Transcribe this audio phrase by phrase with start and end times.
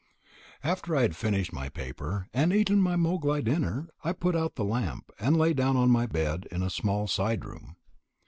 [0.63, 4.63] After I had finished my paper and eaten my moghlai dinner, I put out the
[4.65, 7.75] lamp, and lay down on my bed in a small side room.